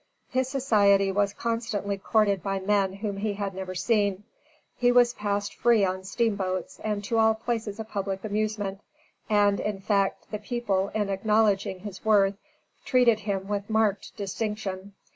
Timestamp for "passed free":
5.13-5.85